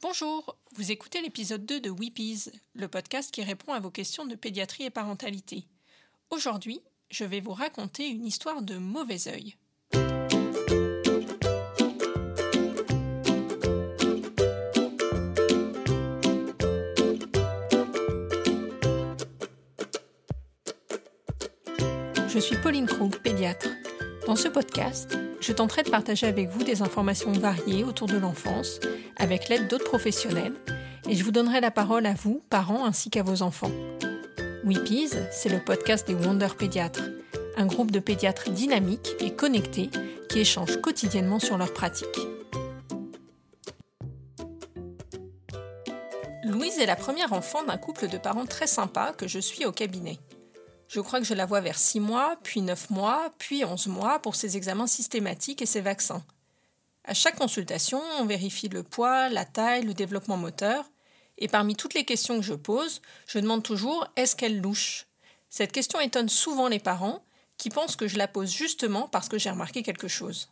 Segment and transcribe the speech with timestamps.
[0.00, 4.36] Bonjour, vous écoutez l'épisode 2 de Weepies, le podcast qui répond à vos questions de
[4.36, 5.64] pédiatrie et parentalité.
[6.30, 9.56] Aujourd'hui, je vais vous raconter une histoire de mauvais œil.
[22.28, 23.66] Je suis Pauline Krug, pédiatre.
[24.28, 28.80] Dans ce podcast, je tenterai de partager avec vous des informations variées autour de l'enfance,
[29.16, 30.54] avec l'aide d'autres professionnels,
[31.08, 33.70] et je vous donnerai la parole à vous, parents, ainsi qu'à vos enfants.
[34.64, 37.10] Weepies, c'est le podcast des Wonder Pédiatres,
[37.56, 39.90] un groupe de pédiatres dynamiques et connectés
[40.28, 42.06] qui échangent quotidiennement sur leurs pratiques.
[46.44, 49.72] Louise est la première enfant d'un couple de parents très sympas que je suis au
[49.72, 50.18] cabinet.
[50.88, 54.20] Je crois que je la vois vers 6 mois, puis 9 mois, puis 11 mois
[54.20, 56.24] pour ses examens systématiques et ses vaccins.
[57.04, 60.84] À chaque consultation, on vérifie le poids, la taille, le développement moteur.
[61.36, 65.06] Et parmi toutes les questions que je pose, je demande toujours est-ce qu'elle louche?
[65.50, 67.22] Cette question étonne souvent les parents
[67.58, 70.48] qui pensent que je la pose justement parce que j'ai remarqué quelque chose.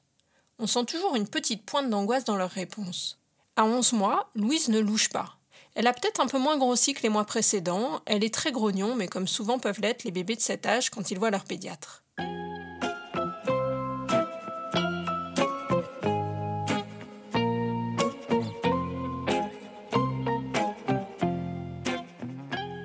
[0.59, 3.19] On sent toujours une petite pointe d'angoisse dans leur réponse.
[3.57, 5.37] À 11 mois, Louise ne louche pas.
[5.79, 8.95] Elle a peut-être un peu moins grossi que les mois précédents, elle est très grognon,
[8.95, 12.03] mais comme souvent peuvent l'être les bébés de cet âge quand ils voient leur pédiatre.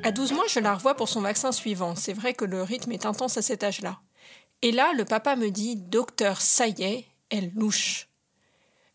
[0.04, 1.96] À 12 mois, je la revois pour son vaccin suivant.
[1.96, 4.02] C'est vrai que le rythme est intense à cet âge-là.
[4.62, 8.11] Et là, le papa me dit Docteur, ça y est, elle louche.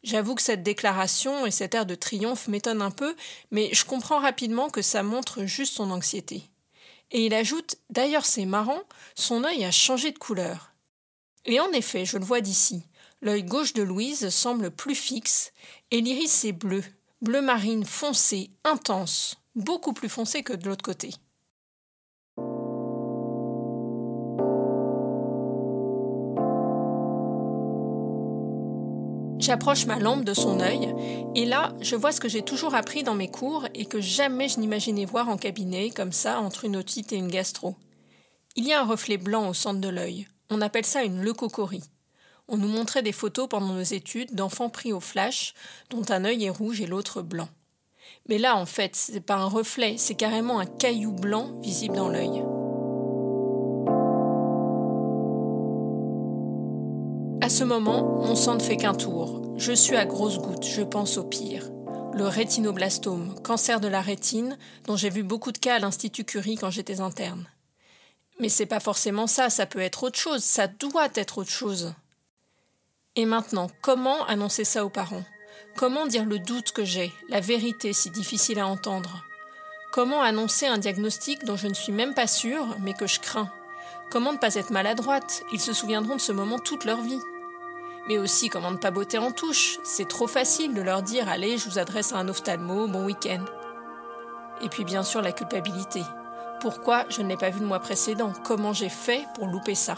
[0.06, 3.16] J'avoue que cette déclaration et cet air de triomphe m'étonnent un peu,
[3.50, 6.44] mais je comprends rapidement que ça montre juste son anxiété.
[7.10, 8.80] Et il ajoute D'ailleurs, c'est marrant,
[9.16, 10.70] son œil a changé de couleur.
[11.44, 12.84] Et en effet, je le vois d'ici.
[13.20, 15.52] L'œil gauche de Louise semble plus fixe,
[15.90, 16.84] et l'iris est bleu,
[17.20, 21.10] bleu marine foncé, intense, beaucoup plus foncé que de l'autre côté.
[29.46, 30.92] J'approche ma lampe de son œil,
[31.36, 34.48] et là, je vois ce que j'ai toujours appris dans mes cours et que jamais
[34.48, 37.76] je n'imaginais voir en cabinet, comme ça, entre une otite et une gastro.
[38.56, 40.26] Il y a un reflet blanc au centre de l'œil.
[40.50, 41.84] On appelle ça une leucocorie.
[42.48, 45.54] On nous montrait des photos pendant nos études d'enfants pris au flash,
[45.90, 47.48] dont un œil est rouge et l'autre blanc.
[48.28, 52.08] Mais là, en fait, c'est pas un reflet, c'est carrément un caillou blanc visible dans
[52.08, 52.42] l'œil.
[57.46, 59.40] À ce moment, mon sang ne fait qu'un tour.
[59.56, 61.70] Je suis à grosses gouttes, je pense au pire.
[62.12, 66.56] Le rétinoblastome, cancer de la rétine, dont j'ai vu beaucoup de cas à l'Institut Curie
[66.56, 67.46] quand j'étais interne.
[68.40, 71.94] Mais c'est pas forcément ça, ça peut être autre chose, ça doit être autre chose.
[73.14, 75.24] Et maintenant, comment annoncer ça aux parents?
[75.76, 79.22] Comment dire le doute que j'ai, la vérité si difficile à entendre?
[79.92, 83.52] Comment annoncer un diagnostic dont je ne suis même pas sûre, mais que je crains?
[84.10, 85.44] Comment ne pas être maladroite?
[85.52, 87.20] Ils se souviendront de ce moment toute leur vie.
[88.08, 89.78] Mais aussi comment ne pas botter en touche.
[89.82, 93.44] C'est trop facile de leur dire Allez, je vous adresse à un ophtalmo, bon week-end.
[94.62, 96.02] Et puis bien sûr la culpabilité.
[96.60, 98.32] Pourquoi je ne l'ai pas vu le mois précédent?
[98.44, 99.96] Comment j'ai fait pour louper ça?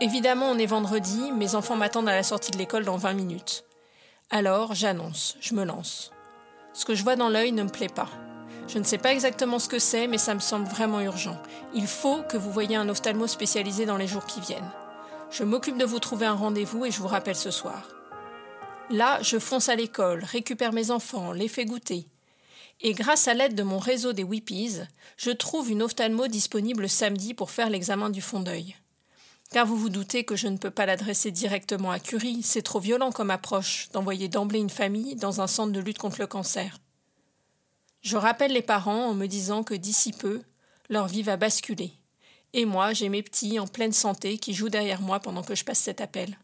[0.00, 3.64] Évidemment, on est vendredi, mes enfants m'attendent à la sortie de l'école dans 20 minutes.
[4.30, 6.10] Alors, j'annonce, je me lance.
[6.72, 8.08] Ce que je vois dans l'œil ne me plaît pas.
[8.66, 11.36] Je ne sais pas exactement ce que c'est, mais ça me semble vraiment urgent.
[11.74, 14.70] Il faut que vous voyiez un ophtalmo spécialisé dans les jours qui viennent.
[15.30, 17.88] Je m'occupe de vous trouver un rendez-vous et je vous rappelle ce soir.
[18.90, 22.08] Là, je fonce à l'école, récupère mes enfants, les fais goûter.
[22.80, 24.80] Et grâce à l'aide de mon réseau des Whippies,
[25.16, 28.74] je trouve une ophtalmo disponible samedi pour faire l'examen du fond d'œil.
[29.52, 32.80] Car vous vous doutez que je ne peux pas l'adresser directement à Curie, c'est trop
[32.80, 36.78] violent comme approche d'envoyer d'emblée une famille dans un centre de lutte contre le cancer.
[38.00, 40.42] Je rappelle les parents en me disant que d'ici peu,
[40.88, 41.99] leur vie va basculer
[42.52, 45.64] et moi, j'ai mes petits en pleine santé qui jouent derrière moi pendant que je
[45.64, 46.38] passe cet appel.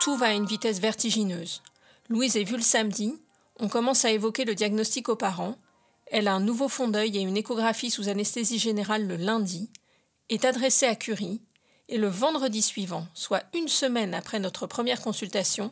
[0.00, 1.62] Tout va à une vitesse vertigineuse.
[2.08, 3.14] Louise est vue le samedi,
[3.60, 5.56] on commence à évoquer le diagnostic aux parents,
[6.06, 9.70] elle a un nouveau fond d'œil et une échographie sous anesthésie générale le lundi,
[10.28, 11.40] est adressée à Curie,
[11.88, 15.70] et le vendredi suivant, soit une semaine après notre première consultation,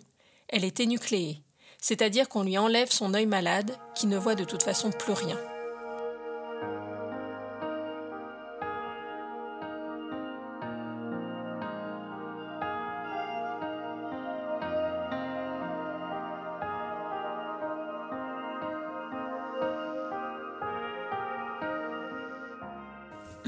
[0.49, 1.43] elle est énucléée,
[1.81, 5.39] c'est-à-dire qu'on lui enlève son œil malade qui ne voit de toute façon plus rien.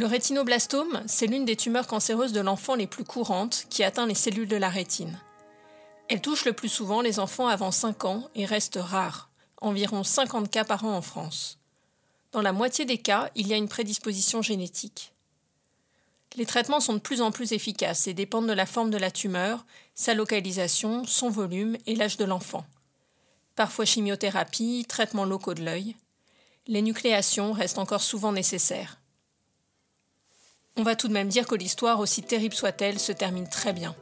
[0.03, 4.17] Le rétinoblastome, c'est l'une des tumeurs cancéreuses de l'enfant les plus courantes qui atteint les
[4.17, 5.21] cellules de la rétine.
[6.09, 10.51] Elle touche le plus souvent les enfants avant 5 ans et reste rare, environ 50
[10.51, 11.59] cas par an en France.
[12.33, 15.13] Dans la moitié des cas, il y a une prédisposition génétique.
[16.37, 19.11] Les traitements sont de plus en plus efficaces et dépendent de la forme de la
[19.11, 22.65] tumeur, sa localisation, son volume et l'âge de l'enfant.
[23.55, 25.95] Parfois chimiothérapie, traitements locaux de l'œil.
[26.67, 28.99] Les nucléations restent encore souvent nécessaires.
[30.77, 33.95] On va tout de même dire que l'histoire, aussi terrible soit-elle, se termine très bien.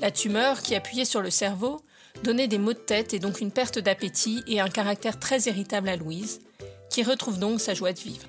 [0.00, 1.80] La tumeur, qui appuyait sur le cerveau,
[2.22, 5.88] donnait des maux de tête et donc une perte d'appétit et un caractère très irritable
[5.88, 6.40] à Louise,
[6.90, 8.26] qui retrouve donc sa joie de vivre.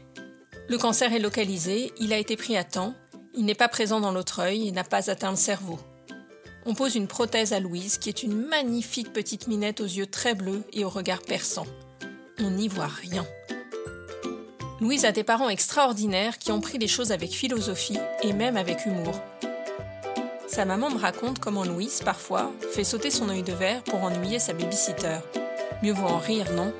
[0.67, 2.93] Le cancer est localisé, il a été pris à temps,
[3.35, 5.79] il n'est pas présent dans l'autre œil et n'a pas atteint le cerveau.
[6.65, 10.33] On pose une prothèse à Louise, qui est une magnifique petite minette aux yeux très
[10.33, 11.67] bleus et au regard perçant.
[12.39, 13.25] On n'y voit rien.
[14.81, 18.85] Louise a des parents extraordinaires qui ont pris les choses avec philosophie et même avec
[18.85, 19.21] humour.
[20.55, 24.39] Sa maman me raconte comment Louise, parfois, fait sauter son œil de verre pour ennuyer
[24.39, 25.17] sa babysitter.
[25.83, 26.71] Mieux vaut en rire, non?